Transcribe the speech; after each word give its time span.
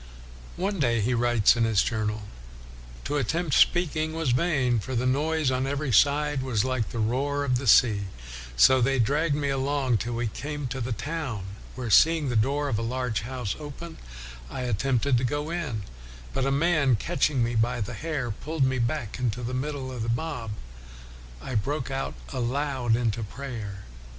One 0.57 0.79
day 0.79 0.99
he 0.99 1.13
writes 1.13 1.55
in 1.55 1.63
his 1.63 1.83
journal," 1.83 2.23
To 3.05 3.17
attempt 3.17 3.53
WESLEY 3.53 3.61
speaking 3.69 4.13
was 4.13 4.31
vain, 4.31 4.79
for 4.79 4.95
the 4.95 5.05
noise 5.05 5.51
on 5.51 5.67
every 5.67 5.91
side 5.93 6.41
was 6.41 6.65
like 6.65 6.89
the 6.89 6.97
roaring 6.97 7.51
of 7.51 7.59
the 7.59 7.67
sea; 7.67 8.05
so 8.57 8.81
they 8.81 8.97
dragged 8.97 9.35
me 9.35 9.49
along 9.49 9.97
till 9.97 10.13
we 10.13 10.25
came 10.25 10.65
to 10.69 10.81
the 10.81 10.91
town, 10.91 11.43
where 11.75 11.91
seeing 11.91 12.29
the 12.29 12.35
door 12.35 12.67
of 12.67 12.79
a 12.79 12.81
large 12.81 13.21
house 13.21 13.55
open 13.59 13.97
I 14.49 14.61
attempted 14.61 15.19
to 15.19 15.23
go 15.23 15.51
in; 15.51 15.83
but 16.33 16.47
a 16.47 16.51
man, 16.51 16.95
catching 16.95 17.43
me 17.43 17.53
by 17.53 17.79
the 17.79 17.93
hair, 17.93 18.31
pulled 18.31 18.63
me 18.63 18.79
back 18.79 19.19
into 19.19 19.43
the 19.43 19.53
middle 19.53 19.91
of 19.91 20.01
the 20.01 20.09
mob. 20.09 20.49
I 21.43 21.53
broke 21.53 21.91
out 21.91 22.15
aloud 22.31 22.95
into 22.95 23.21
prayer. 23.21 23.83